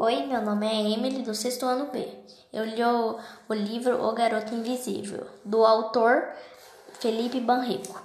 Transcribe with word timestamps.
Oi, 0.00 0.26
meu 0.26 0.40
nome 0.40 0.64
é 0.64 0.92
Emily, 0.92 1.22
do 1.22 1.34
sexto 1.34 1.66
ano 1.66 1.90
B. 1.90 2.08
Eu 2.52 2.64
li 2.64 2.80
o, 2.84 3.18
o 3.48 3.52
livro 3.52 4.00
O 4.00 4.12
Garoto 4.12 4.54
Invisível, 4.54 5.26
do 5.44 5.66
autor 5.66 6.22
Felipe 7.00 7.40
Banrico. 7.40 8.00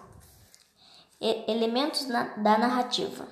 E, 1.22 1.46
elementos 1.48 2.08
na, 2.08 2.24
da 2.36 2.58
narrativa. 2.58 3.28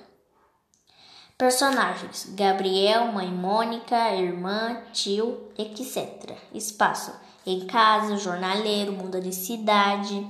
Personagens: 1.36 2.32
Gabriel, 2.36 3.06
mãe 3.06 3.26
Mônica, 3.32 4.14
irmã, 4.14 4.80
tio, 4.92 5.50
etc. 5.58 6.30
Espaço: 6.54 7.12
em 7.44 7.66
casa, 7.66 8.16
jornaleiro, 8.16 8.92
muda 8.92 9.20
de 9.20 9.32
cidade 9.32 10.24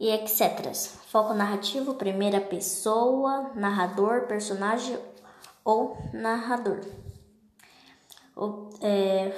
e 0.00 0.10
etc. 0.10 0.74
Foco 1.06 1.32
narrativo: 1.32 1.94
primeira 1.94 2.40
pessoa, 2.40 3.52
narrador, 3.54 4.26
personagem 4.26 4.98
ou 5.64 5.96
narrador. 6.12 6.80
O, 8.40 8.70
é, 8.80 9.36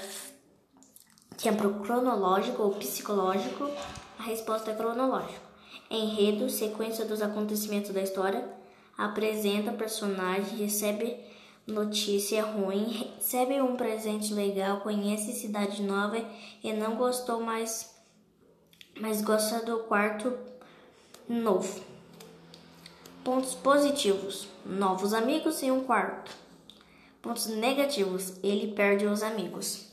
tempo 1.36 1.80
cronológico 1.80 2.62
ou 2.62 2.70
psicológico, 2.76 3.68
a 4.16 4.22
resposta 4.22 4.70
é 4.70 4.76
cronológico. 4.76 5.44
Enredo, 5.90 6.48
sequência 6.48 7.04
dos 7.04 7.20
acontecimentos 7.20 7.90
da 7.90 8.00
história, 8.00 8.48
apresenta 8.96 9.72
personagem, 9.72 10.56
recebe 10.56 11.18
notícia 11.66 12.44
ruim, 12.44 13.12
recebe 13.16 13.60
um 13.60 13.76
presente 13.76 14.32
legal, 14.32 14.80
conhece 14.82 15.32
cidade 15.32 15.82
nova 15.82 16.24
e 16.62 16.72
não 16.72 16.94
gostou 16.94 17.40
mais, 17.40 17.92
mas 19.00 19.20
gosta 19.20 19.66
do 19.66 19.80
quarto 19.80 20.32
novo. 21.28 21.82
Pontos 23.24 23.52
positivos: 23.54 24.46
novos 24.64 25.12
amigos 25.12 25.60
e 25.62 25.72
um 25.72 25.82
quarto. 25.82 26.41
Pontos 27.22 27.46
negativos: 27.46 28.34
ele 28.42 28.72
perde 28.72 29.06
os 29.06 29.22
amigos. 29.22 29.86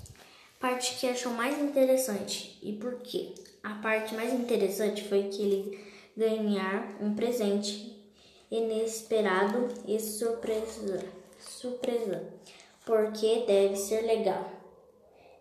Parte 0.60 1.00
que 1.00 1.08
achou 1.08 1.32
mais 1.32 1.58
interessante 1.60 2.58
e 2.62 2.74
por 2.74 2.96
quê? 2.96 3.36
A 3.64 3.76
parte 3.76 4.16
mais 4.16 4.34
interessante 4.34 5.08
foi 5.08 5.24
que 5.30 5.42
ele 5.42 5.80
ganhar 6.18 6.98
um 7.00 7.14
presente 7.14 7.98
inesperado 8.52 9.68
e 9.88 10.00
surpresa, 10.00 11.06
surpresa, 11.40 12.34
porque 12.86 13.44
deve 13.46 13.76
ser 13.76 14.02
legal. 14.02 14.50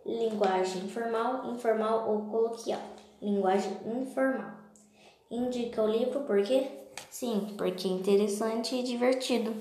Linguagem 0.05 0.84
informal, 0.84 1.50
informal 1.53 2.11
ou 2.11 2.31
coloquial. 2.31 2.83
Linguagem 3.20 3.72
informal. 3.86 4.53
Indica 5.31 5.83
o 5.83 5.89
livro 5.89 6.20
por 6.20 6.42
quê? 6.42 6.69
Sim, 7.11 7.55
porque 7.56 7.89
é 7.89 7.91
interessante 7.91 8.77
e 8.77 8.83
divertido. 8.83 9.55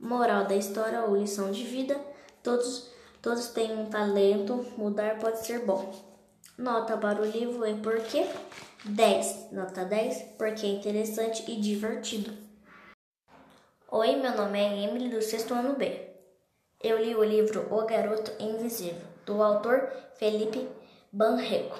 Moral 0.00 0.46
da 0.46 0.56
história 0.56 1.02
ou 1.04 1.14
lição 1.14 1.52
de 1.52 1.62
vida: 1.62 2.00
todos, 2.42 2.90
todos 3.20 3.48
têm 3.48 3.78
um 3.78 3.90
talento, 3.90 4.66
mudar 4.78 5.18
pode 5.18 5.46
ser 5.46 5.60
bom. 5.60 5.92
Nota 6.56 6.96
para 6.96 7.20
o 7.20 7.24
livro 7.24 7.64
é 7.66 7.74
porque 7.74 8.26
10. 8.84 9.52
Nota 9.52 9.84
10, 9.84 10.36
porque 10.38 10.64
é 10.64 10.70
interessante 10.70 11.44
e 11.50 11.60
divertido. 11.60 12.32
Oi, 13.90 14.16
meu 14.16 14.34
nome 14.34 14.58
é 14.58 14.84
Emily, 14.84 15.10
do 15.10 15.20
sexto 15.20 15.52
ano 15.52 15.74
B. 15.74 16.08
Eu 16.82 16.98
li 16.98 17.14
o 17.14 17.22
livro 17.22 17.66
O 17.70 17.84
Garoto 17.84 18.32
Invisível, 18.42 19.06
do 19.26 19.42
autor 19.42 19.92
Felipe 20.14 20.66
Banreco. 21.12 21.78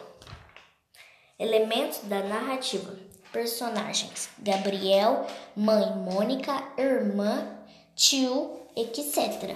Elementos 1.39 2.01
da 2.01 2.21
narrativa. 2.23 2.95
Personagens: 3.33 4.29
Gabriel, 4.39 5.25
mãe 5.57 5.97
Mônica, 5.97 6.53
irmã, 6.77 7.59
tio, 8.01 8.59
etc. 8.75 9.55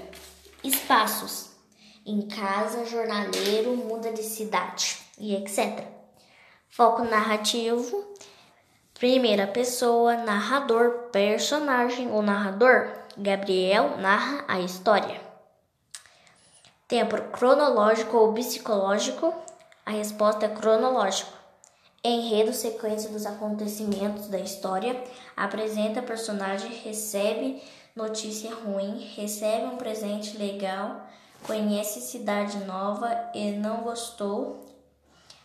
Espaços: 0.62 1.48
em 2.05 2.28
casa, 2.28 2.84
jornaleiro, 2.84 3.75
muda 3.75 4.12
de 4.12 4.23
cidade 4.23 4.98
e 5.19 5.34
etc. 5.34 5.83
Foco 6.69 7.05
narrativo: 7.05 8.05
primeira 8.93 9.47
pessoa, 9.47 10.19
narrador, 10.19 11.09
personagem 11.10 12.12
ou 12.12 12.21
narrador. 12.21 12.93
Gabriel 13.16 13.97
narra 13.97 14.44
a 14.47 14.61
história. 14.61 15.19
Tempo 16.87 17.16
cronológico 17.32 18.15
ou 18.15 18.34
psicológico? 18.34 19.32
A 19.87 19.93
resposta 19.93 20.44
é 20.44 20.49
cronológico. 20.50 21.32
Enredo, 22.03 22.53
sequência 22.53 23.09
dos 23.09 23.25
acontecimentos 23.25 24.28
da 24.28 24.38
história, 24.38 25.03
apresenta 25.34 26.03
personagem, 26.03 26.71
recebe 26.84 27.62
notícia 27.94 28.55
ruim, 28.55 29.12
recebe 29.15 29.66
um 29.66 29.77
presente 29.77 30.37
legal, 30.37 31.06
conhece 31.43 32.00
cidade 32.00 32.59
nova 32.65 33.31
e 33.34 33.53
não 33.53 33.82
gostou, 33.82 34.65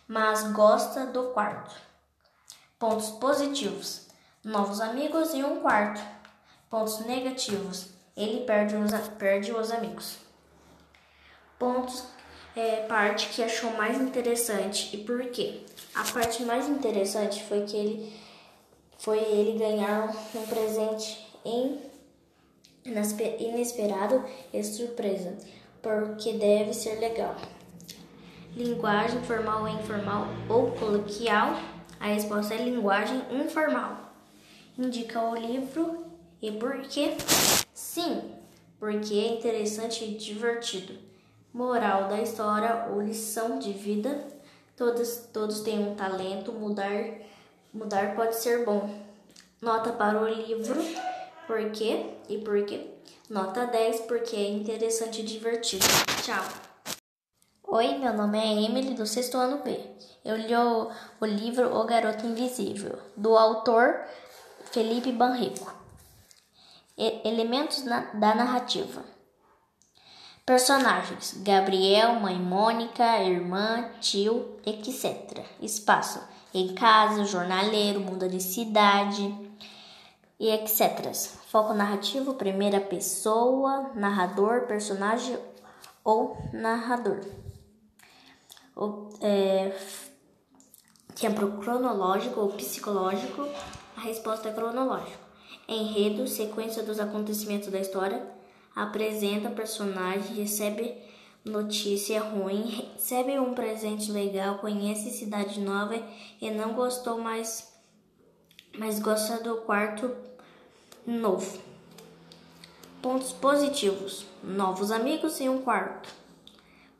mas 0.08 0.50
gosta 0.52 1.06
do 1.06 1.28
quarto. 1.28 1.74
Pontos 2.78 3.10
positivos: 3.10 4.08
novos 4.44 4.80
amigos 4.80 5.32
e 5.34 5.44
um 5.44 5.60
quarto. 5.60 6.00
Pontos 6.68 7.00
negativos: 7.06 7.88
ele 8.16 8.44
perde 8.44 8.76
os, 8.76 8.90
perde 9.18 9.52
os 9.52 9.70
amigos. 9.70 10.16
Pontos 11.58 12.04
é, 12.56 12.86
parte 12.86 13.28
que 13.28 13.42
achou 13.42 13.70
mais 13.72 14.00
interessante 14.00 14.96
e 14.96 15.04
por 15.04 15.26
quê? 15.26 15.62
A 15.94 16.04
parte 16.04 16.42
mais 16.42 16.68
interessante 16.68 17.44
foi 17.44 17.64
que 17.64 17.76
ele 17.76 18.20
foi 18.98 19.18
ele 19.18 19.58
ganhar 19.58 20.14
um 20.34 20.46
presente 20.46 21.26
em, 21.44 21.89
inesperado 22.84 24.24
e 24.52 24.62
surpresa, 24.62 25.36
porque 25.82 26.32
deve 26.32 26.72
ser 26.72 26.98
legal. 26.98 27.36
Linguagem 28.56 29.22
formal 29.22 29.62
ou 29.62 29.68
informal 29.68 30.26
ou 30.48 30.72
coloquial? 30.72 31.54
A 32.00 32.06
resposta 32.06 32.54
é 32.54 32.64
linguagem 32.64 33.22
informal. 33.30 34.12
Indica 34.78 35.20
o 35.22 35.36
livro 35.36 36.06
e 36.40 36.50
por 36.50 36.80
quê? 36.82 37.16
Sim, 37.72 38.22
porque 38.78 39.14
é 39.14 39.34
interessante 39.34 40.04
e 40.04 40.16
divertido. 40.16 40.94
Moral 41.52 42.08
da 42.08 42.20
história 42.20 42.86
ou 42.90 43.02
lição 43.02 43.58
de 43.58 43.72
vida: 43.72 44.26
todos, 44.76 45.28
todos 45.32 45.60
têm 45.60 45.78
um 45.78 45.94
talento, 45.94 46.52
mudar, 46.52 47.18
mudar 47.72 48.16
pode 48.16 48.36
ser 48.36 48.64
bom. 48.64 48.88
Nota 49.60 49.92
para 49.92 50.20
o 50.20 50.28
livro: 50.28 50.80
por 51.50 51.72
quê 51.72 52.14
e 52.28 52.38
por 52.38 52.64
quê? 52.64 52.86
Nota 53.28 53.66
10 53.66 54.02
porque 54.02 54.36
é 54.36 54.48
interessante 54.50 55.20
e 55.20 55.24
divertido. 55.24 55.84
Tchau! 56.22 56.44
Oi, 57.64 57.98
meu 57.98 58.14
nome 58.14 58.38
é 58.38 58.62
Emily, 58.62 58.94
do 58.94 59.04
sexto 59.04 59.36
ano 59.36 59.60
B. 59.64 59.76
Eu 60.24 60.36
li 60.36 60.54
o, 60.54 60.92
o 61.20 61.26
livro 61.26 61.76
O 61.76 61.84
Garoto 61.84 62.24
Invisível, 62.24 62.96
do 63.16 63.36
autor 63.36 64.00
Felipe 64.70 65.10
Banrico. 65.10 65.74
E, 66.96 67.28
elementos 67.28 67.82
na, 67.82 68.02
da 68.14 68.32
narrativa. 68.32 69.02
Personagens: 70.46 71.34
Gabriel, 71.42 72.14
mãe 72.20 72.36
Mônica, 72.36 73.24
irmã, 73.24 73.90
tio, 74.00 74.56
etc. 74.64 75.44
Espaço: 75.60 76.22
em 76.54 76.76
casa, 76.76 77.24
jornaleiro, 77.24 77.98
muda 77.98 78.28
de 78.28 78.40
cidade 78.40 79.50
e 80.38 80.48
etc. 80.48 81.39
Foco 81.50 81.74
narrativo: 81.74 82.34
primeira 82.34 82.80
pessoa, 82.80 83.90
narrador, 83.96 84.68
personagem 84.68 85.36
ou 86.04 86.38
narrador. 86.52 87.18
O, 88.76 89.08
é, 89.20 89.76
tempo 91.16 91.58
cronológico 91.58 92.38
ou 92.38 92.50
psicológico, 92.50 93.48
a 93.96 94.00
resposta 94.02 94.48
é 94.48 94.52
cronológico. 94.52 95.18
Enredo, 95.66 96.28
sequência 96.28 96.84
dos 96.84 97.00
acontecimentos 97.00 97.68
da 97.68 97.80
história 97.80 98.24
apresenta 98.72 99.50
personagem, 99.50 100.36
recebe 100.36 101.02
notícia 101.44 102.20
ruim, 102.20 102.92
recebe 102.94 103.40
um 103.40 103.54
presente 103.54 104.12
legal, 104.12 104.58
conhece 104.58 105.10
cidade 105.10 105.60
nova 105.60 106.00
e 106.40 106.48
não 106.52 106.74
gostou 106.74 107.18
mais, 107.18 107.74
mas 108.78 109.00
gosta 109.00 109.42
do 109.42 109.62
quarto 109.62 110.29
novo. 111.10 111.58
Pontos 113.02 113.32
positivos: 113.32 114.26
novos 114.44 114.92
amigos 114.92 115.40
e 115.40 115.48
um 115.48 115.60
quarto. 115.60 116.08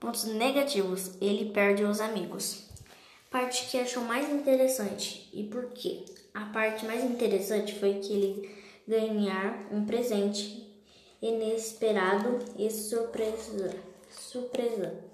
Pontos 0.01 0.25
negativos: 0.25 1.12
ele 1.21 1.51
perde 1.53 1.85
os 1.85 2.01
amigos. 2.01 2.69
Parte 3.31 3.71
que 3.71 3.79
achou 3.79 4.03
mais 4.03 4.29
interessante 4.29 5.31
e 5.33 5.45
por 5.45 5.67
quê? 5.67 6.05
A 6.35 6.47
parte 6.47 6.85
mais 6.85 7.05
interessante 7.05 7.79
foi 7.79 7.95
que 7.95 8.12
ele 8.12 8.61
ganhar 8.89 9.69
um 9.71 9.85
presente 9.85 10.69
inesperado 11.23 12.41
e 12.59 12.69
surpresa, 12.69 13.77
surpresa, 14.11 15.05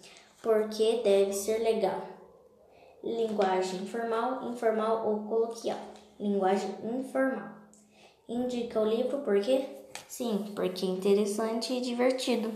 porque 0.40 1.02
deve 1.04 1.34
ser 1.34 1.58
legal. 1.58 2.02
Linguagem 3.04 3.82
informal, 3.82 4.50
informal 4.50 5.06
ou 5.06 5.28
coloquial. 5.28 5.78
Linguagem 6.18 6.70
informal. 6.82 7.55
Indica 8.28 8.80
o 8.80 8.84
livro 8.84 9.18
por 9.18 9.40
quê? 9.40 9.68
Sim, 10.08 10.52
porque 10.56 10.84
é 10.84 10.88
interessante 10.88 11.72
e 11.72 11.80
divertido. 11.80 12.52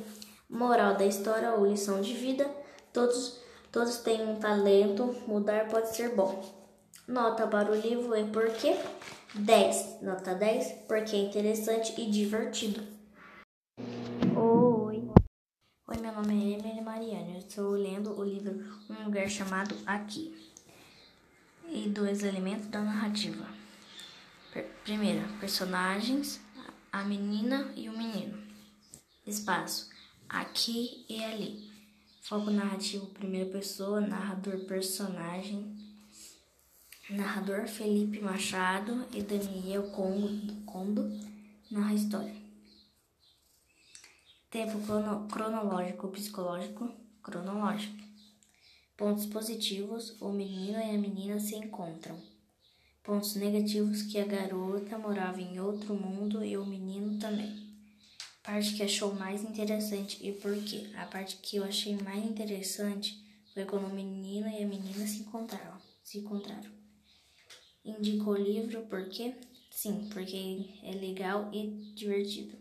Moral 0.49 0.97
da 0.97 1.07
história 1.07 1.55
ou 1.55 1.65
lição 1.65 2.01
de 2.01 2.13
vida: 2.13 2.51
todos, 2.93 3.41
todos 3.71 3.99
têm 3.99 4.29
um 4.29 4.41
talento, 4.41 5.15
mudar 5.29 5.69
pode 5.69 5.95
ser 5.95 6.17
bom. 6.17 6.43
Nota 7.07 7.47
para 7.47 7.71
o 7.71 7.75
livro 7.75 8.17
e 8.17 8.25
por 8.25 8.51
quê? 8.55 8.77
10. 9.35 10.03
Nota 10.03 10.35
10, 10.35 10.87
porque 10.89 11.15
é 11.15 11.21
interessante 11.21 12.01
e 12.01 12.11
divertido. 12.11 12.83
Oi. 14.37 15.09
Oi, 15.87 15.97
meu 16.01 16.13
nome 16.13 16.53
é 16.53 16.59
Emily 16.59 16.81
Mariana. 16.81 17.31
Eu 17.31 17.39
estou 17.39 17.71
lendo 17.71 18.19
o 18.19 18.25
livro 18.25 18.61
Um 18.91 19.05
Lugar 19.05 19.29
Chamado 19.29 19.77
Aqui. 19.87 20.35
E 21.69 21.89
dois 21.89 22.25
elementos 22.25 22.67
da 22.67 22.81
narrativa. 22.81 23.60
Primeiro, 24.83 25.29
personagens, 25.39 26.41
a 26.91 27.05
menina 27.05 27.73
e 27.77 27.89
o 27.89 27.97
menino. 27.97 28.37
Espaço, 29.25 29.89
aqui 30.29 31.05
e 31.09 31.23
ali. 31.23 31.71
Foco 32.23 32.51
narrativo, 32.51 33.07
primeira 33.07 33.51
pessoa, 33.51 34.01
narrador, 34.01 34.65
personagem. 34.67 35.77
Narrador 37.11 37.69
Felipe 37.69 38.21
Machado 38.21 39.07
e 39.13 39.23
Daniel 39.23 39.91
Condo 39.91 41.11
narra 41.71 41.91
a 41.91 41.95
história. 41.95 42.35
Tempo 44.51 44.81
crono, 44.81 45.29
cronológico, 45.29 46.09
psicológico, 46.09 46.93
cronológico. 47.23 48.03
Pontos 48.97 49.27
positivos: 49.27 50.21
o 50.21 50.31
menino 50.33 50.79
e 50.79 50.91
a 50.91 50.99
menina 50.99 51.39
se 51.39 51.55
encontram. 51.55 52.30
Pontos 53.03 53.35
negativos 53.35 54.03
que 54.03 54.19
a 54.19 54.27
garota 54.27 54.99
morava 54.99 55.41
em 55.41 55.59
outro 55.59 55.95
mundo 55.95 56.45
e 56.45 56.59
o 56.59 56.67
menino 56.67 57.19
também. 57.19 57.71
Parte 58.43 58.75
que 58.75 58.83
achou 58.83 59.15
mais 59.15 59.43
interessante 59.43 60.19
e 60.21 60.33
por 60.33 60.55
quê? 60.65 60.91
A 60.95 61.07
parte 61.07 61.37
que 61.37 61.57
eu 61.57 61.65
achei 61.65 61.97
mais 61.97 62.23
interessante 62.23 63.19
foi 63.55 63.65
quando 63.65 63.87
o 63.87 63.95
menino 63.95 64.49
e 64.49 64.63
a 64.63 64.67
menina 64.67 65.07
se 65.07 65.21
encontraram. 65.21 65.81
Se 66.03 66.19
encontraram. 66.19 66.71
Indico 67.83 68.33
o 68.33 68.37
livro 68.37 68.83
porque 68.83 69.35
sim, 69.71 70.11
porque 70.13 70.67
é 70.83 70.93
legal 70.93 71.51
e 71.55 71.93
divertido. 71.95 72.59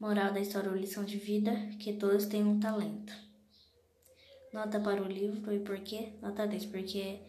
Moral 0.00 0.32
da 0.32 0.40
história 0.40 0.70
ou 0.70 0.76
lição 0.76 1.04
de 1.04 1.18
vida 1.18 1.52
que 1.78 1.92
todos 1.92 2.24
têm 2.26 2.44
um 2.44 2.58
talento. 2.58 3.12
Nota 4.54 4.80
para 4.80 5.02
o 5.02 5.06
livro 5.06 5.52
e 5.52 5.60
por 5.60 5.78
quê? 5.80 6.14
Nota 6.22 6.46
10, 6.46 6.64
porque 6.66 7.20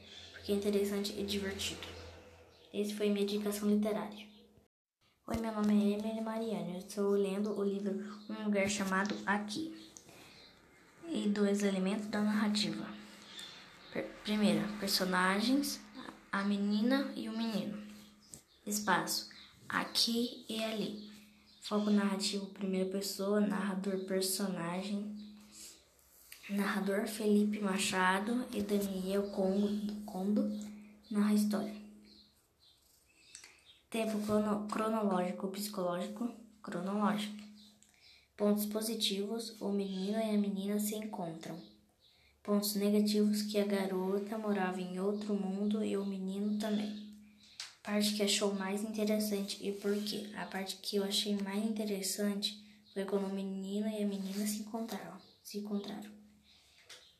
que 0.48 0.54
é 0.54 0.56
interessante 0.56 1.14
e 1.20 1.26
divertido. 1.26 1.86
Esse 2.74 2.94
foi 2.94 3.10
minha 3.10 3.24
indicação 3.24 3.70
literária. 3.70 4.26
Oi, 5.28 5.36
meu 5.42 5.52
nome 5.52 5.74
é 5.74 6.00
Emily 6.00 6.22
Mariana. 6.22 6.72
Eu 6.72 6.78
estou 6.78 7.10
lendo 7.10 7.52
o 7.52 7.62
livro 7.62 8.02
Um 8.30 8.46
Lugar 8.46 8.70
Chamado 8.70 9.14
Aqui. 9.26 9.76
E 11.10 11.28
dois 11.28 11.64
elementos 11.64 12.08
da 12.08 12.22
narrativa. 12.22 12.88
Primeiro, 14.24 14.66
personagens, 14.80 15.82
a 16.32 16.42
menina 16.46 17.12
e 17.14 17.28
o 17.28 17.38
menino. 17.38 17.78
Espaço, 18.66 19.28
aqui 19.68 20.46
e 20.48 20.64
ali. 20.64 21.12
Foco 21.60 21.90
narrativo, 21.90 22.46
primeira 22.46 22.90
pessoa, 22.90 23.42
narrador, 23.42 24.06
personagem 24.06 25.27
Narrador 26.50 27.06
Felipe 27.08 27.60
Machado 27.60 28.46
e 28.54 28.62
Daniel 28.62 29.32
Condo 29.32 30.50
narra 31.12 31.32
a 31.32 31.34
história. 31.34 31.76
Tempo 33.90 34.18
crono, 34.26 34.66
cronológico, 34.70 35.50
psicológico, 35.50 36.32
cronológico. 36.64 37.36
Pontos 38.38 38.66
positivos: 38.66 39.60
o 39.60 39.74
menino 39.74 40.18
e 40.20 40.36
a 40.36 40.38
menina 40.38 40.80
se 40.80 40.96
encontram. 40.96 41.62
Pontos 42.42 42.76
negativos: 42.76 43.42
que 43.42 43.60
a 43.60 43.66
garota 43.66 44.38
morava 44.38 44.80
em 44.80 45.02
outro 45.02 45.34
mundo 45.36 45.84
e 45.84 45.98
o 45.98 46.06
menino 46.06 46.58
também. 46.58 47.14
Parte 47.84 48.14
que 48.14 48.24
achou 48.24 48.54
mais 48.54 48.84
interessante 48.84 49.58
e 49.68 49.74
por 49.74 49.94
quê? 50.02 50.30
A 50.38 50.46
parte 50.46 50.78
que 50.78 50.96
eu 50.96 51.04
achei 51.04 51.36
mais 51.36 51.66
interessante 51.66 52.58
foi 52.94 53.04
quando 53.04 53.28
o 53.28 53.36
menino 53.36 53.90
e 53.90 54.02
a 54.02 54.08
menina 54.08 54.48
se 54.48 54.62
encontraram. 54.62 55.18
Se 55.44 55.58
encontraram. 55.58 56.17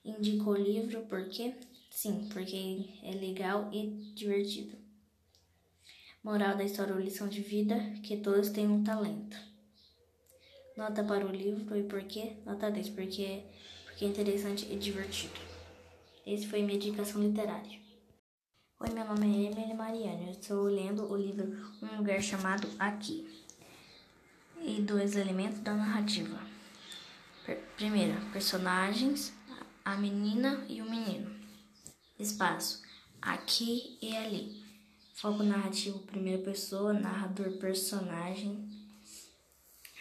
Indico 0.08 0.52
o 0.52 0.56
livro 0.56 1.02
porque 1.10 1.54
sim, 1.92 2.30
porque 2.32 2.86
é 3.04 3.12
legal 3.12 3.70
e 3.74 4.14
divertido. 4.16 4.78
Moral 6.24 6.56
da 6.56 6.64
história 6.64 6.94
ou 6.94 7.00
lição 7.00 7.28
de 7.28 7.42
vida 7.42 7.76
que 8.02 8.16
todos 8.16 8.50
têm 8.50 8.68
um 8.70 8.86
talento. 8.86 9.38
Nota 10.78 11.04
para 11.04 11.26
o 11.26 11.30
livro 11.30 11.76
e 11.76 11.84
por 11.84 12.02
quê? 12.04 12.38
Nota 12.46 12.72
10, 12.72 12.90
porque, 12.90 13.44
porque 13.84 14.06
é 14.06 14.08
interessante 14.08 14.66
e 14.72 14.78
divertido. 14.78 15.34
Esse 16.26 16.48
foi 16.48 16.62
minha 16.62 16.76
indicação 16.76 17.22
literária. 17.22 17.78
Oi, 18.80 18.90
meu 18.94 19.04
nome 19.04 19.46
é 19.46 19.52
Emily 19.52 19.74
Mariana. 19.74 20.24
Eu 20.24 20.32
estou 20.32 20.64
lendo 20.64 21.12
o 21.12 21.18
livro 21.18 21.46
Um 21.82 21.98
Lugar 21.98 22.22
Chamado 22.22 22.70
Aqui. 22.80 23.28
E 24.62 24.82
dois 24.82 25.18
elementos 25.18 25.60
da 25.60 25.74
narrativa. 25.74 26.40
Primeiro, 27.76 28.14
personagens, 28.32 29.34
a 29.88 29.96
menina 29.96 30.66
e 30.68 30.82
o 30.82 30.90
menino. 30.90 31.34
Espaço, 32.20 32.82
aqui 33.22 33.98
e 34.02 34.18
ali. 34.18 34.62
Foco 35.14 35.44
narrativo, 35.44 36.00
primeira 36.00 36.44
pessoa, 36.44 36.92
narrador, 36.92 37.54
personagem. 37.54 38.68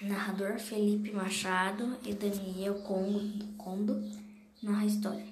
Narrador 0.02 0.58
Felipe 0.58 1.12
Machado 1.12 1.96
e 2.04 2.12
Daniel 2.12 2.82
Condo, 2.82 3.94
narra 4.60 4.82
a 4.82 4.86
história. 4.86 5.26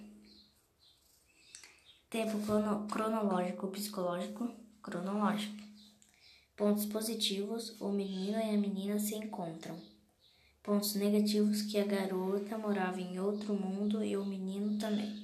Tempo 2.09 2.39
crono, 2.47 2.87
cronológico, 2.87 3.67
psicológico, 3.67 4.55
cronológico. 4.81 5.65
Pontos 6.57 6.87
positivos: 6.87 7.75
o 7.81 7.89
menino 7.91 8.39
e 8.39 8.55
a 8.55 8.57
menina 8.57 9.01
se 9.01 9.17
encontram. 9.17 9.94
Pontos 10.65 10.95
negativos 10.95 11.61
que 11.61 11.79
a 11.79 11.85
garota 11.85 12.57
morava 12.57 12.99
em 12.99 13.21
outro 13.21 13.53
mundo 13.53 14.03
e 14.03 14.17
o 14.17 14.25
menino 14.25 14.79
também. 14.79 15.15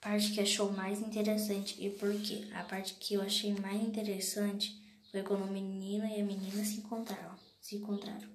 Parte 0.00 0.30
que 0.30 0.40
achou 0.40 0.70
mais 0.70 1.00
interessante 1.00 1.84
e 1.84 1.90
por 1.90 2.14
quê? 2.20 2.46
A 2.54 2.62
parte 2.62 2.94
que 2.94 3.14
eu 3.14 3.22
achei 3.22 3.52
mais 3.56 3.82
interessante 3.82 4.80
foi 5.10 5.24
quando 5.24 5.42
o 5.42 5.52
menino 5.52 6.06
e 6.06 6.20
a 6.20 6.24
menina 6.24 6.64
se 6.64 6.76
encontraram. 6.76 7.34
Se 7.60 7.74
encontraram. 7.74 8.28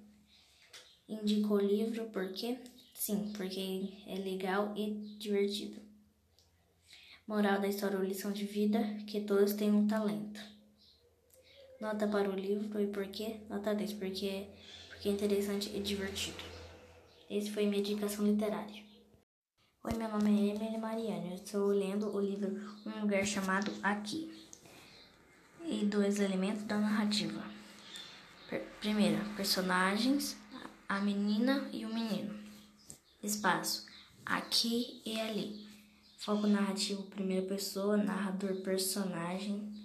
Indico 1.08 1.54
o 1.54 1.60
livro 1.60 2.04
porque 2.12 2.58
sim, 2.92 3.32
porque 3.34 3.88
é 4.06 4.16
legal 4.16 4.74
e 4.76 5.16
divertido. 5.18 5.80
Moral 7.26 7.58
da 7.58 7.68
história 7.68 7.96
ou 7.96 8.04
lição 8.04 8.32
de 8.32 8.44
vida 8.44 8.84
que 9.06 9.22
todos 9.22 9.54
têm 9.54 9.72
um 9.72 9.86
talento. 9.86 10.40
Nota 11.80 12.06
para 12.06 12.28
o 12.28 12.34
livro 12.34 12.78
e 12.82 12.86
por 12.88 13.06
quê? 13.06 13.40
Nota 13.48 13.74
10, 13.74 13.94
porque 13.94 14.46
porque 14.98 15.08
é 15.08 15.12
interessante 15.12 15.70
e 15.72 15.80
divertido. 15.80 16.42
Esse 17.30 17.52
foi 17.52 17.66
minha 17.66 17.78
indicação 17.78 18.26
literária. 18.26 18.82
Oi, 19.84 19.92
meu 19.96 20.08
nome 20.08 20.50
é 20.50 20.54
Emily 20.56 20.76
Mariana. 20.76 21.28
Eu 21.28 21.34
estou 21.34 21.68
lendo 21.68 22.12
o 22.12 22.20
livro 22.20 22.60
Um 22.84 23.02
Lugar 23.02 23.24
Chamado 23.24 23.70
Aqui. 23.80 24.44
E 25.64 25.84
dois 25.84 26.18
elementos 26.18 26.64
da 26.64 26.78
narrativa. 26.78 27.40
Primeiro, 28.80 29.24
personagens, 29.36 30.36
a 30.88 30.98
menina 30.98 31.70
e 31.72 31.84
o 31.84 31.94
menino. 31.94 32.34
Espaço, 33.22 33.86
aqui 34.26 35.00
e 35.06 35.20
ali. 35.20 35.64
Foco 36.18 36.48
narrativo, 36.48 37.04
primeira 37.04 37.46
pessoa, 37.46 37.96
narrador, 37.96 38.62
personagem 38.62 39.77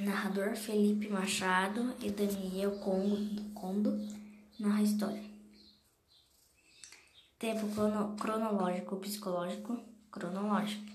Narrador 0.00 0.56
Felipe 0.56 1.10
Machado 1.10 1.94
e 2.00 2.10
Daniel 2.10 2.78
Condo, 2.78 3.90
narra 4.58 4.78
a 4.78 4.82
história. 4.82 5.22
Tempo 7.38 7.68
crono, 7.74 8.16
cronológico, 8.16 8.96
psicológico, 8.96 9.78
cronológico. 10.10 10.90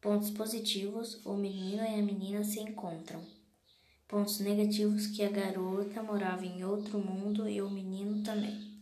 Pontos 0.00 0.30
positivos: 0.30 1.20
o 1.26 1.34
menino 1.34 1.82
e 1.82 2.00
a 2.00 2.02
menina 2.02 2.42
se 2.42 2.58
encontram. 2.58 3.22
Pontos 4.08 4.40
negativos: 4.40 5.08
que 5.08 5.22
a 5.22 5.28
garota 5.28 6.02
morava 6.02 6.46
em 6.46 6.64
outro 6.64 6.98
mundo 6.98 7.46
e 7.46 7.60
o 7.60 7.68
menino 7.68 8.22
também. 8.22 8.80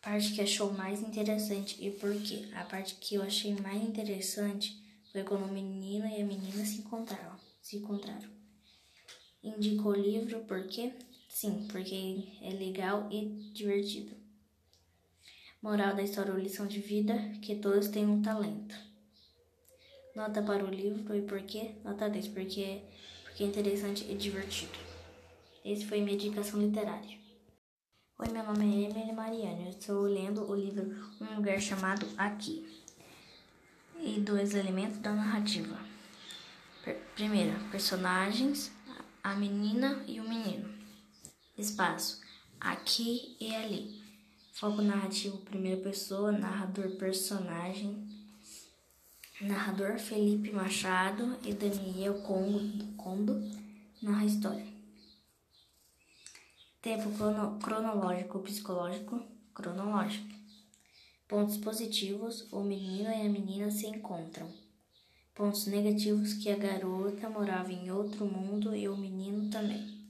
Parte 0.00 0.32
que 0.32 0.42
achou 0.42 0.72
mais 0.72 1.02
interessante 1.02 1.76
e 1.84 1.90
por 1.90 2.14
quê? 2.22 2.48
A 2.54 2.62
parte 2.62 2.94
que 2.94 3.16
eu 3.16 3.22
achei 3.22 3.52
mais 3.52 3.82
interessante 3.82 4.80
foi 5.10 5.24
quando 5.24 5.46
o 5.46 5.52
menino 5.52 6.06
e 6.06 6.22
a 6.22 6.24
menina 6.24 6.64
se 6.64 6.78
encontraram. 6.78 7.36
Se 7.60 7.76
encontraram. 7.76 8.39
Indico 9.42 9.88
o 9.88 9.94
livro 9.94 10.40
porque 10.40 10.92
sim, 11.28 11.66
porque 11.70 12.28
é 12.42 12.50
legal 12.50 13.08
e 13.10 13.50
divertido. 13.52 14.14
Moral 15.62 15.94
da 15.94 16.02
história 16.02 16.32
ou 16.32 16.38
lição 16.38 16.66
de 16.66 16.80
vida 16.80 17.14
que 17.40 17.56
todos 17.56 17.88
têm 17.88 18.06
um 18.06 18.20
talento. 18.20 18.74
Nota 20.14 20.42
para 20.42 20.64
o 20.64 20.68
livro 20.70 21.14
e 21.14 21.22
por 21.22 21.40
quê? 21.42 21.74
Nota 21.84 22.10
10, 22.10 22.28
porque, 22.28 22.82
porque 23.24 23.44
é 23.44 23.46
interessante 23.46 24.04
e 24.10 24.14
divertido. 24.14 24.78
Esse 25.64 25.86
foi 25.86 26.00
minha 26.00 26.14
indicação 26.14 26.60
literária. 26.60 27.18
Oi, 28.18 28.28
meu 28.28 28.44
nome 28.44 28.84
é 28.84 28.90
Emily 28.90 29.12
Mariane. 29.12 29.64
Eu 29.64 29.70
estou 29.70 30.02
lendo 30.02 30.50
o 30.50 30.54
livro 30.54 30.94
Um 31.20 31.36
Lugar 31.36 31.58
Chamado 31.60 32.06
Aqui 32.18 32.66
e 33.98 34.20
dois 34.20 34.54
elementos 34.54 34.98
da 34.98 35.12
narrativa. 35.12 35.78
Primeiro, 37.14 37.58
personagens, 37.70 38.72
a 39.22 39.34
menina 39.34 40.04
e 40.06 40.20
o 40.20 40.28
menino. 40.28 40.72
Espaço, 41.56 42.20
aqui 42.60 43.36
e 43.40 43.54
ali. 43.54 44.00
Foco 44.52 44.82
narrativo, 44.82 45.38
primeira 45.38 45.82
pessoa, 45.82 46.32
narrador, 46.32 46.96
personagem. 46.96 48.08
Narrador 49.40 49.98
Felipe 49.98 50.50
Machado 50.52 51.38
e 51.42 51.54
Daniel 51.54 52.20
Condo, 52.22 52.94
Condo 52.96 53.40
narra 54.02 54.26
história. 54.26 54.66
Tempo 56.82 57.10
crono, 57.12 57.58
cronológico, 57.58 58.38
psicológico, 58.40 59.22
cronológico. 59.54 60.28
Pontos 61.26 61.56
positivos: 61.58 62.50
o 62.52 62.60
menino 62.60 63.10
e 63.10 63.26
a 63.26 63.28
menina 63.28 63.70
se 63.70 63.86
encontram. 63.86 64.50
Pontos 65.34 65.66
negativos: 65.66 66.34
que 66.34 66.50
a 66.50 66.56
garota 66.56 67.28
morava 67.30 67.72
em 67.72 67.90
outro 67.90 68.26
mundo 68.26 68.74
e 68.74 68.88
o 68.88 68.96
menino 68.96 69.48
também. 69.50 70.00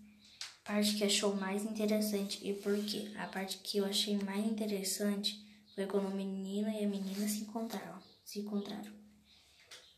Parte 0.64 0.96
que 0.96 1.04
achou 1.04 1.34
mais 1.34 1.64
interessante 1.64 2.46
e 2.48 2.52
por 2.54 2.76
quê? 2.84 3.10
A 3.16 3.26
parte 3.26 3.58
que 3.58 3.78
eu 3.78 3.84
achei 3.84 4.16
mais 4.18 4.46
interessante 4.46 5.44
foi 5.74 5.86
quando 5.86 6.08
o 6.08 6.14
menino 6.14 6.68
e 6.68 6.84
a 6.84 6.88
menina 6.88 7.26
se 7.26 7.42
encontraram. 7.42 7.98
Se 8.24 8.40
encontraram. 8.40 8.92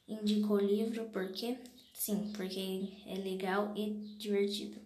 Indico 0.09 0.55
o 0.55 0.61
livro 0.61 1.05
por 1.11 1.31
quê? 1.33 1.59
Sim, 1.95 2.33
porque 2.35 2.89
é 3.07 3.15
legal 3.15 3.73
e 3.77 4.17
divertido. 4.19 4.81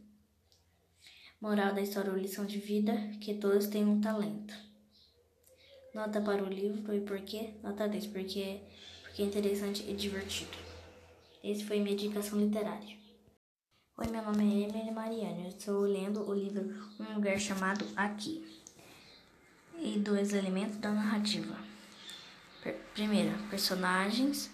Moral 1.41 1.75
da 1.75 1.83
história 1.83 2.11
ou 2.11 2.19
lição 2.19 2.45
de 2.45 2.59
vida: 2.59 2.93
que 3.21 3.35
todos 3.35 3.67
têm 3.67 3.85
um 3.85 4.01
talento. 4.01 4.55
Nota 5.95 6.21
para 6.21 6.43
o 6.43 6.49
livro 6.49 6.95
e 6.95 7.01
por 7.01 7.21
quê? 7.21 7.55
Nota 7.63 7.89
10, 7.89 8.09
porque, 8.09 8.61
porque 9.17 9.23
é 9.23 9.27
interessante 9.29 9.83
e 9.89 9.95
divertido. 9.95 10.51
Esse 11.43 11.65
foi 11.65 11.81
minha 11.81 11.95
indicação 11.95 12.39
literária. 12.39 12.99
Oi, 13.97 14.09
meu 14.09 14.23
nome 14.23 14.45
é 14.45 14.69
Emily 14.69 14.91
Mariane. 14.91 15.45
Eu 15.45 15.49
estou 15.49 15.81
lendo 15.81 16.29
o 16.29 16.35
livro 16.35 16.61
Um 17.01 17.15
Lugar 17.15 17.41
Chamado 17.41 17.83
Aqui 17.97 18.45
e 19.79 19.99
dois 19.99 20.35
elementos 20.35 20.77
da 20.77 20.91
narrativa. 20.91 21.57
Primeiro, 22.93 23.33
personagens, 23.49 24.51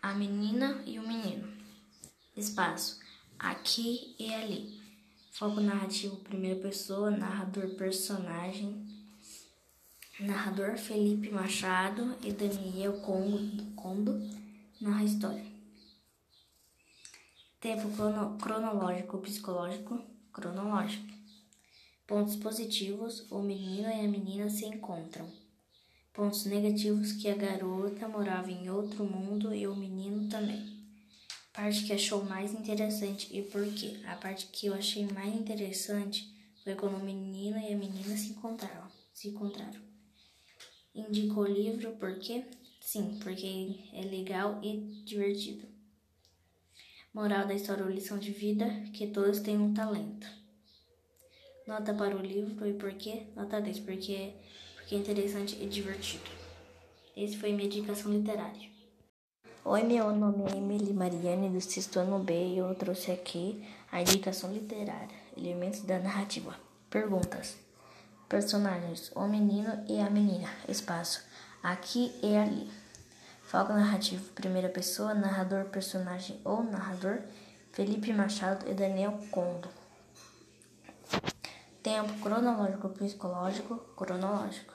a 0.00 0.14
menina 0.14 0.82
e 0.86 0.98
o 0.98 1.06
menino. 1.06 1.52
Espaço, 2.34 2.98
aqui 3.38 4.16
e 4.18 4.32
ali. 4.32 4.80
Foco 5.32 5.60
narrativo, 5.60 6.16
primeira 6.20 6.58
pessoa, 6.58 7.10
narrador, 7.10 7.68
personagem. 7.74 8.95
Narrador 10.20 10.78
Felipe 10.78 11.30
Machado 11.30 12.16
e 12.22 12.32
Daniel 12.32 13.00
Condo 13.02 14.18
narra 14.80 15.00
a 15.00 15.04
história. 15.04 15.44
Tempo 17.60 17.90
crono, 17.90 18.38
cronológico, 18.38 19.18
psicológico, 19.18 20.00
cronológico. 20.32 21.12
Pontos 22.06 22.36
positivos: 22.36 23.30
o 23.30 23.40
menino 23.40 23.88
e 23.88 24.04
a 24.04 24.08
menina 24.08 24.48
se 24.48 24.64
encontram. 24.64 25.30
Pontos 26.12 26.46
negativos: 26.46 27.12
que 27.12 27.28
a 27.28 27.36
garota 27.36 28.08
morava 28.08 28.50
em 28.50 28.70
outro 28.70 29.04
mundo 29.04 29.54
e 29.54 29.66
o 29.66 29.76
menino 29.76 30.28
também 30.28 30.76
parte 31.56 31.84
que 31.84 31.92
achou 31.94 32.22
mais 32.22 32.52
interessante 32.52 33.34
e 33.34 33.40
por 33.40 33.66
quê? 33.72 33.98
A 34.04 34.14
parte 34.14 34.46
que 34.48 34.66
eu 34.66 34.74
achei 34.74 35.06
mais 35.06 35.34
interessante 35.34 36.30
foi 36.62 36.74
quando 36.74 36.98
o 36.98 37.04
menino 37.04 37.58
e 37.58 37.72
a 37.72 37.76
menina 37.76 38.14
se 38.14 38.32
encontraram. 38.32 38.86
Se 39.14 39.28
encontraram. 39.28 39.95
Indico 40.96 41.40
o 41.40 41.46
livro 41.46 41.92
por 41.96 42.18
quê? 42.18 42.42
Sim, 42.80 43.18
porque 43.22 43.76
é 43.92 44.00
legal 44.00 44.58
e 44.62 44.78
divertido. 45.04 45.68
Moral 47.12 47.46
da 47.46 47.52
história 47.52 47.84
ou 47.84 47.90
lição 47.90 48.18
de 48.18 48.30
vida: 48.30 48.64
que 48.94 49.06
todos 49.08 49.40
têm 49.40 49.58
um 49.58 49.74
talento. 49.74 50.26
Nota 51.66 51.92
para 51.92 52.16
o 52.16 52.22
livro 52.22 52.66
e 52.66 52.72
por 52.72 52.94
quê? 52.94 53.26
Nota 53.36 53.60
10, 53.60 53.80
porque, 53.80 54.32
porque 54.76 54.94
é 54.94 54.98
interessante 54.98 55.62
e 55.62 55.66
divertido. 55.66 56.30
Esse 57.14 57.36
foi 57.36 57.52
minha 57.52 57.66
indicação 57.66 58.10
literária. 58.10 58.70
Oi, 59.66 59.82
meu 59.82 60.16
nome 60.16 60.50
é 60.50 60.56
Emily 60.56 60.94
Mariane 60.94 61.50
do 61.50 61.60
sexto 61.60 61.98
ano 61.98 62.20
B 62.20 62.32
e 62.32 62.58
eu 62.58 62.74
trouxe 62.74 63.10
aqui 63.10 63.62
a 63.92 64.00
indicação 64.00 64.50
literária, 64.50 65.18
elementos 65.36 65.82
da 65.82 65.98
narrativa. 65.98 66.58
Perguntas. 66.88 67.65
Personagens: 68.28 69.12
o 69.14 69.26
menino 69.28 69.84
e 69.88 70.00
a 70.00 70.10
menina. 70.10 70.48
Espaço: 70.68 71.22
aqui 71.62 72.12
e 72.20 72.36
ali. 72.36 72.68
Foco 73.44 73.72
narrativo: 73.72 74.32
primeira 74.32 74.68
pessoa, 74.68 75.14
narrador, 75.14 75.66
personagem 75.66 76.40
ou 76.44 76.64
narrador: 76.64 77.20
Felipe 77.70 78.12
Machado 78.12 78.68
e 78.68 78.74
Daniel 78.74 79.16
Condo. 79.30 79.68
Tempo 81.80 82.12
cronológico, 82.20 82.88
psicológico, 82.88 83.76
cronológico. 83.96 84.74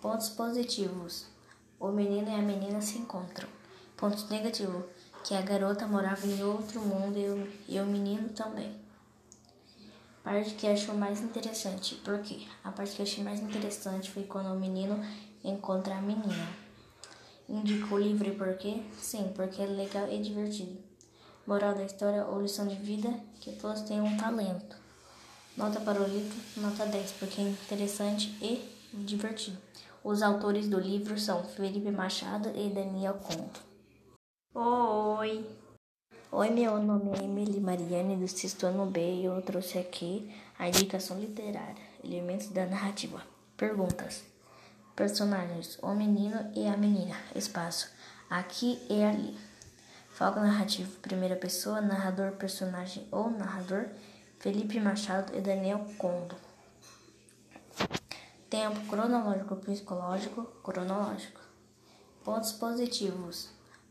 Pontos 0.00 0.28
positivos: 0.28 1.26
o 1.80 1.88
menino 1.88 2.30
e 2.30 2.34
a 2.34 2.42
menina 2.42 2.80
se 2.80 2.98
encontram. 2.98 3.48
Ponto 3.96 4.28
negativo, 4.30 4.86
que 5.24 5.34
a 5.34 5.42
garota 5.42 5.88
morava 5.88 6.24
em 6.24 6.40
outro 6.44 6.80
mundo 6.80 7.18
e 7.18 7.28
o, 7.28 7.52
e 7.68 7.80
o 7.80 7.84
menino 7.84 8.28
também. 8.28 8.89
Parte 10.22 10.54
que 10.54 10.66
achou 10.66 10.94
mais 10.94 11.20
interessante, 11.22 11.94
por 11.96 12.18
quê? 12.20 12.46
A 12.62 12.70
parte 12.70 12.96
que 12.96 13.02
achei 13.02 13.24
mais 13.24 13.40
interessante 13.40 14.10
foi 14.10 14.24
quando 14.24 14.54
o 14.54 14.60
menino 14.60 15.02
encontra 15.42 15.96
a 15.96 16.00
menina. 16.02 16.48
Indicou 17.48 17.96
o 17.96 18.00
livro 18.00 18.34
por 18.34 18.54
quê? 18.58 18.82
Sim, 18.98 19.32
porque 19.34 19.62
é 19.62 19.66
legal 19.66 20.06
e 20.12 20.20
divertido. 20.20 20.78
Moral 21.46 21.74
da 21.74 21.84
história 21.84 22.26
ou 22.26 22.42
lição 22.42 22.68
de 22.68 22.76
vida, 22.76 23.12
que 23.40 23.52
todos 23.52 23.80
têm 23.82 24.00
um 24.00 24.16
talento. 24.16 24.76
Nota 25.56 25.80
para 25.80 26.00
o 26.00 26.06
livro, 26.06 26.38
nota 26.58 26.86
10, 26.86 27.12
porque 27.12 27.40
é 27.40 27.44
interessante 27.44 28.28
e 28.42 28.62
divertido. 28.92 29.58
Os 30.04 30.22
autores 30.22 30.68
do 30.68 30.78
livro 30.78 31.18
são 31.18 31.42
Felipe 31.44 31.90
Machado 31.90 32.50
e 32.54 32.70
Daniel 32.70 33.14
Conto. 33.14 33.60
Oi! 34.54 35.59
Oi, 36.32 36.48
meu 36.48 36.80
nome 36.80 37.10
é 37.18 37.24
Emily 37.24 37.58
Mariane 37.58 38.16
do 38.16 38.28
sexto 38.28 38.64
ano 38.64 38.86
B 38.86 39.00
e 39.00 39.24
eu 39.24 39.42
trouxe 39.42 39.78
aqui 39.78 40.32
a 40.56 40.68
indicação 40.68 41.18
literária, 41.18 41.82
elementos 42.04 42.46
da 42.50 42.66
narrativa. 42.66 43.20
Perguntas. 43.56 44.22
Personagens: 44.94 45.76
o 45.82 45.92
menino 45.92 46.48
e 46.54 46.68
a 46.68 46.76
menina. 46.76 47.16
Espaço: 47.34 47.90
aqui 48.30 48.80
e 48.88 49.02
ali. 49.02 49.36
Foco 50.10 50.38
narrativo: 50.38 51.00
primeira 51.00 51.34
pessoa, 51.34 51.80
narrador, 51.80 52.30
personagem 52.36 53.08
ou 53.10 53.28
narrador: 53.28 53.88
Felipe 54.38 54.78
Machado 54.78 55.36
e 55.36 55.40
Daniel 55.40 55.84
Condo. 55.98 56.36
Tempo 58.48 58.78
cronológico, 58.86 59.56
psicológico, 59.56 60.44
cronológico. 60.62 61.40
Pontos 62.22 62.52
positivos: 62.52 63.50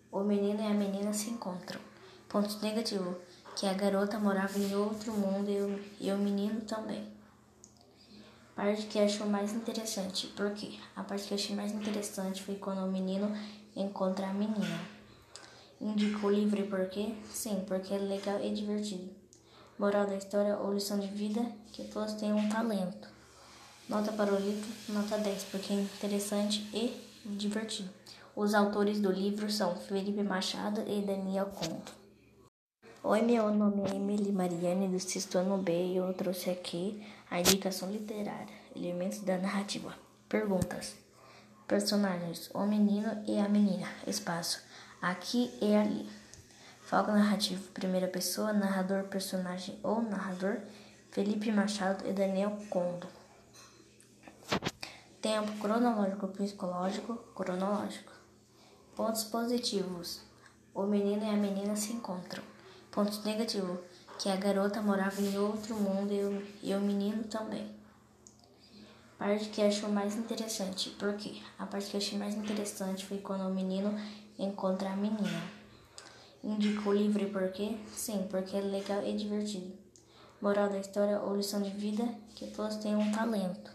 o 0.09 0.21
menino 0.21 0.61
e 0.61 0.67
a 0.67 0.73
menina 0.73 1.11
se 1.11 1.29
encontram. 1.31 1.88
Ponto 2.29 2.59
negativo, 2.61 3.17
que 3.55 3.65
a 3.65 3.73
garota 3.73 4.19
morava 4.19 4.59
em 4.59 4.75
outro 4.75 5.11
mundo 5.11 5.49
e 5.49 5.59
o, 5.59 5.83
e 5.99 6.11
o 6.11 6.17
menino 6.19 6.61
também. 6.61 7.07
Parte 8.55 8.85
que 8.85 8.99
achou 8.99 9.25
mais 9.25 9.51
interessante, 9.51 10.27
por 10.27 10.51
quê? 10.51 10.77
A 10.95 11.03
parte 11.03 11.27
que 11.27 11.33
achei 11.33 11.55
mais 11.55 11.71
interessante 11.71 12.43
foi 12.43 12.53
quando 12.55 12.85
o 12.85 12.91
menino 12.91 13.35
encontra 13.75 14.27
a 14.27 14.33
menina. 14.33 14.79
Indicou 15.81 16.29
o 16.29 16.33
livro 16.33 16.63
por 16.67 16.87
quê? 16.89 17.15
Sim, 17.33 17.63
porque 17.67 17.95
é 17.95 17.97
legal 17.97 18.39
e 18.43 18.53
divertido. 18.53 19.09
Moral 19.79 20.05
da 20.05 20.15
história 20.15 20.55
ou 20.55 20.71
lição 20.71 20.99
de 20.99 21.07
vida, 21.07 21.43
que 21.71 21.85
todos 21.85 22.13
têm 22.13 22.31
um 22.31 22.47
talento. 22.47 23.09
Nota 23.87 24.11
para 24.11 24.31
o 24.31 24.39
livro, 24.39 24.69
nota 24.89 25.17
10, 25.17 25.45
porque 25.45 25.73
é 25.73 25.77
interessante 25.77 26.59
e 26.75 26.95
divertido. 27.25 27.89
Os 28.35 28.53
autores 28.53 29.01
do 29.01 29.11
livro 29.11 29.49
são 29.49 29.75
Felipe 29.75 30.21
Machado 30.21 30.81
e 30.87 31.01
Daniel 31.01 31.47
Conto. 31.47 31.98
Oi, 33.01 33.21
meu 33.21 33.49
nome 33.53 33.89
é 33.89 33.95
Emily 33.95 34.29
Mariane 34.29 34.89
do 34.89 34.99
sexto 34.99 35.37
ano 35.37 35.57
B 35.57 35.71
e 35.71 35.95
eu 35.95 36.13
trouxe 36.13 36.49
aqui 36.49 37.01
a 37.31 37.39
indicação 37.39 37.89
literária, 37.89 38.53
elementos 38.75 39.19
da 39.19 39.37
narrativa. 39.37 39.95
Perguntas. 40.27 40.95
Personagens: 41.65 42.51
o 42.53 42.65
menino 42.65 43.23
e 43.25 43.39
a 43.39 43.47
menina. 43.47 43.87
Espaço: 44.05 44.61
aqui 45.01 45.49
e 45.61 45.73
ali. 45.73 46.09
Foco 46.81 47.11
narrativo: 47.11 47.71
primeira 47.71 48.09
pessoa, 48.09 48.51
narrador, 48.51 49.05
personagem 49.05 49.79
ou 49.81 50.01
narrador: 50.01 50.59
Felipe 51.09 51.53
Machado 51.53 52.05
e 52.05 52.11
Daniel 52.11 52.57
Condo. 52.69 53.07
Tempo 55.21 55.53
cronológico, 55.53 56.27
psicológico, 56.27 57.15
cronológico. 57.33 58.11
Pontos 58.93 59.23
positivos: 59.23 60.21
o 60.75 60.83
menino 60.83 61.23
e 61.23 61.29
a 61.29 61.37
menina 61.37 61.77
se 61.77 61.93
encontram. 61.93 62.58
Pontos 62.91 63.23
negativos: 63.23 63.79
que 64.17 64.29
a 64.29 64.35
garota 64.35 64.81
morava 64.81 65.21
em 65.21 65.37
outro 65.37 65.75
mundo 65.75 66.11
e 66.13 66.23
o, 66.23 66.47
e 66.63 66.73
o 66.73 66.81
menino 66.81 67.23
também. 67.25 67.69
Parte 69.17 69.49
que 69.49 69.61
achou 69.61 69.89
mais 69.89 70.15
interessante. 70.15 70.91
Por 70.91 71.13
quê? 71.15 71.41
A 71.57 71.65
parte 71.65 71.89
que 71.89 71.97
achei 71.97 72.17
mais 72.17 72.35
interessante 72.35 73.05
foi 73.05 73.17
quando 73.17 73.41
o 73.47 73.53
menino 73.53 73.93
encontra 74.37 74.89
a 74.89 74.95
menina. 74.95 75.43
Indico 76.41 76.89
o 76.89 76.93
livro 76.93 77.29
por 77.29 77.51
quê? 77.51 77.77
Sim, 77.93 78.27
porque 78.29 78.55
é 78.55 78.61
legal 78.61 79.05
e 79.05 79.13
divertido. 79.13 79.73
Moral 80.41 80.69
da 80.69 80.79
história 80.79 81.19
ou 81.19 81.35
lição 81.35 81.61
de 81.61 81.69
vida? 81.69 82.07
Que 82.33 82.47
todos 82.47 82.77
têm 82.77 82.95
um 82.95 83.11
talento. 83.11 83.71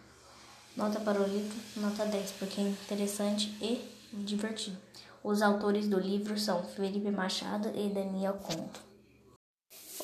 Nota 0.74 0.98
para 0.98 1.20
o 1.20 1.24
livro, 1.24 1.56
nota 1.76 2.06
10, 2.06 2.32
porque 2.32 2.60
é 2.60 2.64
interessante 2.64 3.54
e 3.60 3.86
divertido. 4.14 4.78
Os 5.22 5.42
autores 5.42 5.88
do 5.88 6.00
livro 6.00 6.38
são 6.38 6.64
Felipe 6.64 7.10
Machado 7.10 7.68
e 7.74 7.90
Daniel 7.90 8.34
Conto. 8.42 8.93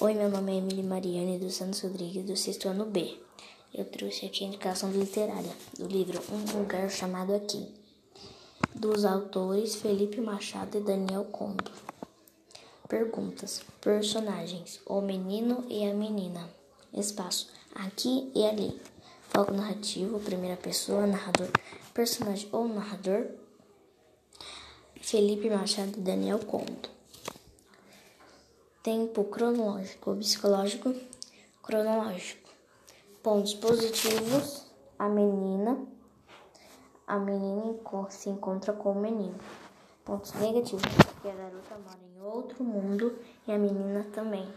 Oi, 0.02 0.14
meu 0.14 0.30
nome 0.30 0.54
é 0.54 0.56
Emily 0.56 0.82
Mariane 0.82 1.38
dos 1.38 1.56
Santos 1.56 1.82
Rodrigues, 1.82 2.24
do 2.24 2.34
sexto 2.34 2.70
ano 2.70 2.86
B. 2.86 3.18
Eu 3.74 3.84
trouxe 3.84 4.24
aqui 4.24 4.42
a 4.42 4.46
indicação 4.46 4.90
literária 4.90 5.52
do 5.78 5.86
livro 5.86 6.22
Um 6.32 6.58
Lugar 6.58 6.88
Chamado 6.88 7.34
Aqui, 7.34 7.68
dos 8.74 9.04
autores 9.04 9.74
Felipe 9.74 10.18
Machado 10.18 10.78
e 10.78 10.80
Daniel 10.80 11.24
Conto. 11.24 11.70
Perguntas: 12.88 13.60
Personagens: 13.78 14.80
O 14.86 15.02
menino 15.02 15.66
e 15.68 15.86
a 15.86 15.92
menina. 15.92 16.48
Espaço: 16.94 17.50
Aqui 17.74 18.32
e 18.34 18.46
ali. 18.46 18.80
Foco 19.28 19.52
narrativo: 19.52 20.18
Primeira 20.20 20.56
pessoa, 20.56 21.06
narrador, 21.06 21.50
personagem 21.92 22.48
ou 22.52 22.66
narrador. 22.66 23.26
Felipe 24.98 25.50
Machado 25.50 25.98
e 25.98 26.00
Daniel 26.00 26.38
Conto. 26.38 26.99
Tempo 28.82 29.24
cronológico, 29.24 30.16
psicológico, 30.16 30.94
cronológico. 31.62 32.48
Pontos 33.22 33.52
positivos: 33.52 34.72
a 34.98 35.06
menina, 35.06 35.86
a 37.06 37.18
menina 37.18 37.74
se 38.08 38.30
encontra 38.30 38.72
com 38.72 38.92
o 38.92 38.98
menino. 38.98 39.38
Pontos 40.02 40.32
negativos: 40.32 40.82
que 41.20 41.28
a 41.28 41.34
garota 41.34 41.76
mora 41.76 41.98
em 42.02 42.22
outro 42.22 42.64
mundo 42.64 43.18
e 43.46 43.52
a 43.52 43.58
menina 43.58 44.06
também. 44.14 44.50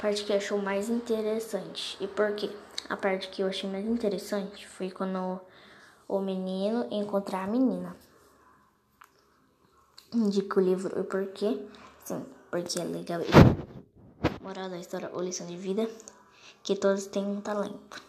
Parte 0.00 0.24
que 0.24 0.32
achou 0.32 0.58
mais 0.58 0.88
interessante. 0.88 1.96
E 2.00 2.06
por 2.06 2.36
quê? 2.36 2.54
A 2.88 2.96
parte 2.96 3.30
que 3.30 3.42
eu 3.42 3.48
achei 3.48 3.68
mais 3.68 3.84
interessante 3.84 4.64
foi 4.64 4.92
quando 4.92 5.40
o 6.06 6.20
menino 6.20 6.86
encontrar 6.92 7.42
a 7.42 7.48
menina. 7.48 7.96
Indico 10.14 10.60
o 10.60 10.62
livro 10.62 11.00
e 11.00 11.02
por 11.02 11.26
quê? 11.32 11.66
Sim, 12.04 12.24
porque 12.56 12.80
é 12.80 12.84
legal. 12.84 13.20
Moral 14.40 14.70
da 14.70 14.78
história 14.78 15.10
ou 15.12 15.20
lição 15.20 15.46
de 15.46 15.56
vida 15.58 15.86
que 16.62 16.74
todos 16.74 17.06
têm 17.06 17.26
um 17.26 17.40
talento. 17.40 18.02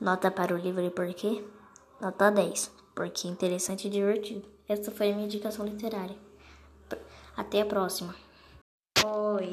Nota 0.00 0.28
para 0.28 0.54
o 0.54 0.58
livro 0.58 0.82
e 0.82 0.90
por 0.90 1.06
quê? 1.14 1.44
Nota 2.00 2.32
10, 2.32 2.70
porque 2.96 3.28
é 3.28 3.30
interessante 3.30 3.86
e 3.86 3.90
divertido. 3.90 4.44
Essa 4.68 4.90
foi 4.90 5.10
a 5.10 5.14
minha 5.14 5.26
indicação 5.26 5.64
literária. 5.64 6.16
Até 7.36 7.60
a 7.60 7.66
próxima. 7.66 8.14
Oi. 9.04 9.48